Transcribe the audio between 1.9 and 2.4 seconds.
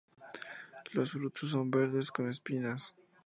con